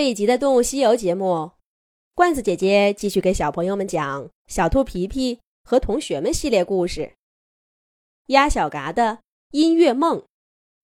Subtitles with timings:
[0.00, 1.50] 这一集的《动物西游》节目，
[2.14, 7.02] 罐子姐姐继续给小朋友们讲《小兔皮皮和同学们》系列故事，
[8.28, 9.18] 《鸭小嘎的
[9.50, 10.20] 音乐梦》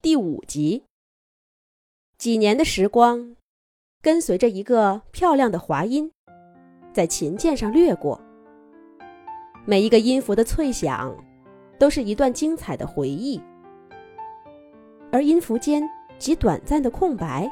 [0.03, 0.85] 第五集。
[2.19, 3.37] 几年的时光，
[4.03, 6.13] 跟随着一个漂亮的滑音，
[6.93, 8.21] 在琴键上掠过。
[9.65, 11.17] 每一个音符的脆响，
[11.79, 13.41] 都是一段精彩的回忆，
[15.11, 15.83] 而音符间
[16.19, 17.51] 极短暂的空白。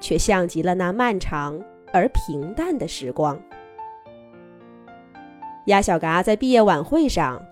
[0.00, 1.60] 却像极了那漫长
[1.92, 3.40] 而平淡的时光。
[5.66, 7.44] 鸭小嘎在毕业晚会上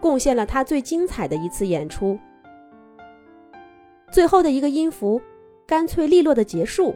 [0.00, 2.18] 贡献了他最精彩的一次演出。
[4.10, 5.20] 最后的一个音符，
[5.66, 6.94] 干脆利落的结束。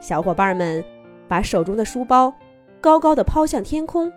[0.00, 0.84] 小伙伴们
[1.28, 2.34] 把手中的书包
[2.80, 4.12] 高高的抛向天空，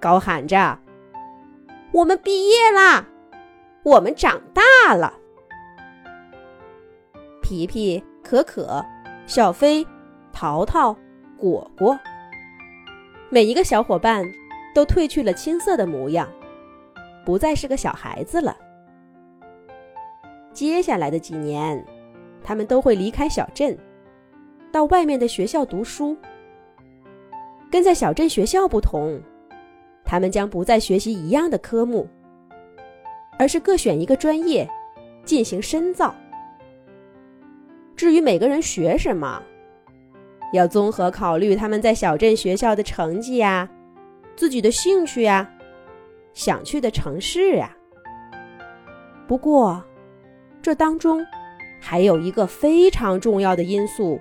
[0.00, 0.78] 高喊着
[1.92, 3.06] ：“我们毕业啦！
[3.82, 5.14] 我们长大了！”
[7.42, 8.02] 皮皮。
[8.22, 8.84] 可可、
[9.26, 9.86] 小飞、
[10.32, 10.96] 淘淘、
[11.36, 11.98] 果果，
[13.28, 14.24] 每一个小伙伴
[14.74, 16.28] 都褪去了青涩的模样，
[17.24, 18.56] 不再是个小孩子了。
[20.52, 21.84] 接下来的几年，
[22.42, 23.76] 他们都会离开小镇，
[24.70, 26.16] 到外面的学校读书。
[27.70, 29.18] 跟在小镇学校不同，
[30.04, 32.06] 他们将不再学习一样的科目，
[33.38, 34.68] 而是各选一个专业，
[35.24, 36.14] 进行深造。
[38.02, 39.40] 至于每个人学什么，
[40.52, 43.70] 要综合考虑他们在小镇学校的成绩呀，
[44.34, 45.48] 自己的兴趣呀，
[46.34, 47.76] 想去的城市呀。
[49.28, 49.80] 不过，
[50.60, 51.24] 这当中
[51.80, 54.20] 还有一个非常重要的因素，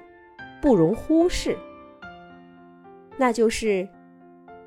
[0.61, 1.57] 不容忽视，
[3.17, 3.89] 那就是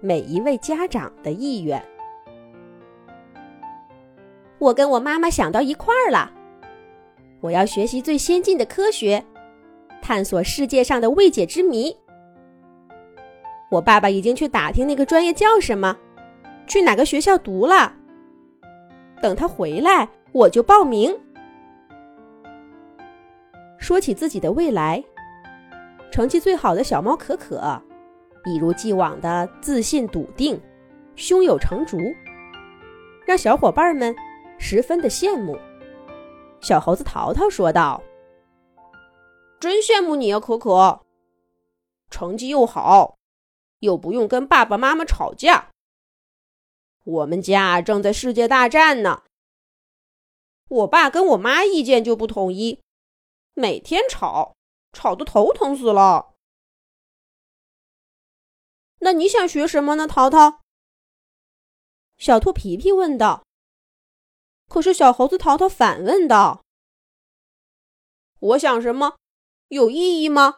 [0.01, 1.81] 每一位家长的意愿。
[4.59, 6.33] 我跟我妈妈想到一块儿了。
[7.45, 9.23] 我要学习最先进的科学，
[10.01, 11.95] 探索世界上的未解之谜。
[13.71, 15.95] 我爸爸已经去打听那个专业叫什么，
[16.67, 17.93] 去哪个学校读了。
[19.21, 21.15] 等他回来，我就报名。
[23.77, 25.05] 说起自己的未来，
[26.11, 27.79] 成绩最好的小猫可可，
[28.47, 30.59] 一如既往的自信笃定，
[31.15, 31.99] 胸有成竹，
[33.27, 34.17] 让小伙伴们
[34.57, 35.55] 十分的羡慕。
[36.65, 38.03] 小猴子淘淘说道
[39.61, 41.03] ：“真羡慕你啊，可可，
[42.09, 43.19] 成绩又好，
[43.81, 45.69] 又不用跟爸爸妈妈吵架。
[47.05, 49.25] 我们家正在世界大战呢，
[50.69, 52.81] 我爸跟我妈意见就不统一，
[53.53, 54.57] 每天吵，
[54.95, 56.33] 吵得头疼死了。
[59.01, 60.61] 那你想学什么呢，淘淘？”
[62.17, 63.44] 小兔皮皮问道。
[64.75, 66.65] 可是，小猴子淘淘反问道
[68.41, 69.17] ：“我想什么，
[69.69, 70.57] 有意义吗？”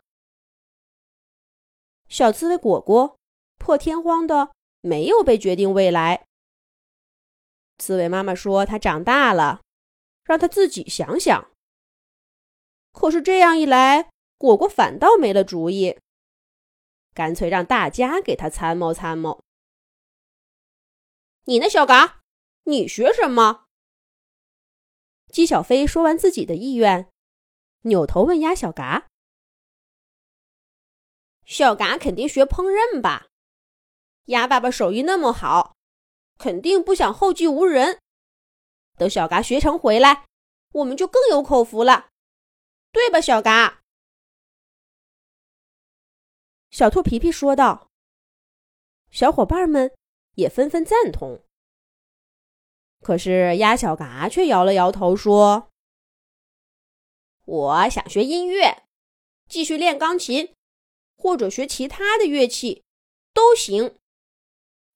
[2.09, 3.19] 小刺猬果果
[3.59, 6.25] 破天荒的没有被决定未来。
[7.77, 9.61] 刺猬妈妈说：“他长大了，
[10.25, 11.51] 让他自己想想。”
[12.93, 15.99] 可是这样一来，果果反倒没了主意，
[17.13, 19.43] 干脆让大家给他参谋参谋。
[21.45, 22.23] 你呢，小嘎？
[22.65, 23.66] 你学什么？
[25.37, 27.13] 姬小飞说完自己的意愿，
[27.83, 29.11] 扭头问鸭小嘎
[31.45, 33.27] ：“小嘎肯定学烹饪吧？
[34.29, 35.77] 鸭爸爸手艺那么好，
[36.39, 38.01] 肯定不想后继无人。
[38.97, 40.25] 等小嘎学成回来，
[40.73, 42.09] 我们就更有口福了，
[42.91, 43.83] 对吧，小嘎？”
[46.73, 47.91] 小兔皮皮说道。
[49.11, 49.95] 小伙伴们
[50.37, 51.46] 也纷纷赞同。
[53.03, 55.69] 可是鸭小嘎却摇了摇头说
[57.47, 58.83] ：“我想学音乐，
[59.49, 60.53] 继续练钢琴，
[61.17, 62.83] 或者学其他的乐器，
[63.33, 63.95] 都行。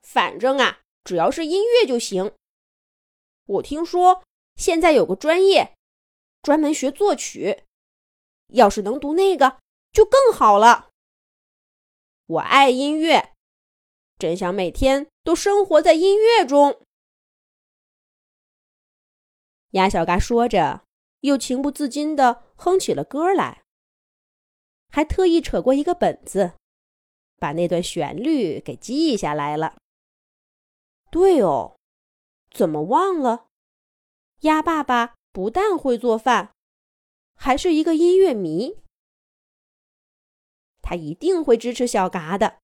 [0.03, 2.35] 反正啊，只要是音乐就行。
[3.47, 4.25] 我听说
[4.57, 5.77] 现在有个专业，
[6.43, 7.63] 专门学作曲，
[8.49, 9.61] 要是能读那个
[9.93, 10.89] 就更好了。
[12.27, 13.35] 我爱音乐，
[14.19, 16.83] 真想每天都生活在音乐中。”
[19.71, 20.85] 鸭小嘎说着，
[21.21, 23.63] 又情不自禁地哼起了歌来，
[24.89, 26.55] 还特意扯过一个本子，
[27.37, 29.77] 把那段旋律给记下来了。
[31.11, 31.77] 对哦，
[32.51, 33.47] 怎么忘了？
[34.41, 36.53] 鸭爸爸不但会做饭，
[37.35, 38.79] 还是一个音乐迷，
[40.83, 42.59] 他一定会支持小嘎的。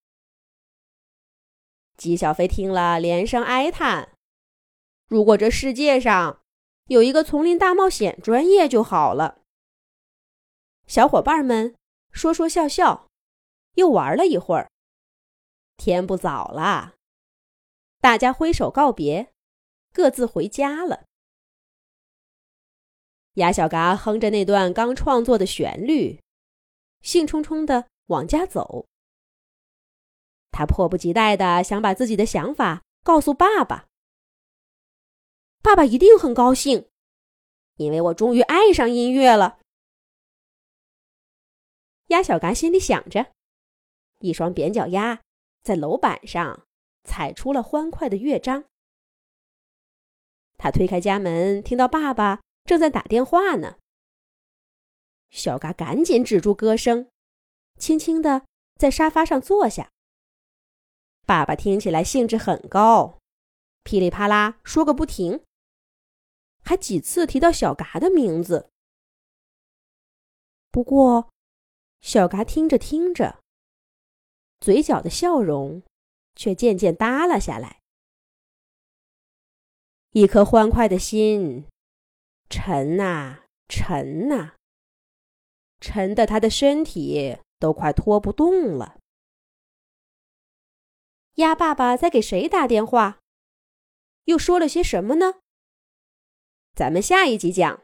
[1.97, 4.17] 鸡小飞听了，连声哀叹
[5.09, 6.43] ：“如果这世界上……”
[6.87, 9.43] 有一个丛林大冒险专业就好了。
[10.87, 11.75] 小伙伴们
[12.13, 13.09] 说说笑笑，
[13.75, 14.71] 又玩了一会儿。
[15.77, 16.95] 天不早了，
[18.01, 19.33] 大家挥手告别，
[19.93, 21.05] 各自回家了。
[23.35, 26.21] 鸭小嘎哼着那段刚创作的旋律，
[27.03, 28.87] 兴冲冲的往家走。
[30.53, 33.87] 他迫不及待的想把自己的想法告诉爸爸。
[35.67, 36.89] 爸爸一定很高兴，
[37.75, 39.59] 因为我终于爱上音乐了。
[42.07, 43.33] 鸭小嘎心里想着，
[44.21, 45.23] 一双扁脚丫
[45.65, 46.69] 在楼板上
[47.03, 48.67] 踩出了欢快的乐章。
[50.57, 53.79] 他推开家门，听到爸爸正在打电话呢。
[55.31, 57.09] 小嘎赶紧止住歌声，
[57.77, 58.47] 轻轻的
[58.77, 59.91] 在沙发上坐下。
[61.27, 63.19] 爸爸听起来兴致很高，
[63.83, 65.43] 噼里啪啦说个不停，
[66.67, 68.71] 还几次提到小嘎的名字。
[70.73, 71.33] 不过，
[72.01, 73.41] 小嘎听着听着，
[74.59, 75.85] 嘴角的笑容
[76.35, 77.81] 却渐渐耷拉下来，
[80.11, 81.67] 一颗欢快的心
[82.51, 84.57] 沉呐沉呐，
[85.81, 88.99] 沉的他的身体都快拖不动了。
[91.37, 93.21] 鸭爸爸在给谁打电话？
[94.25, 95.41] 又说了些什么呢？
[96.77, 97.81] 咱们下一集讲。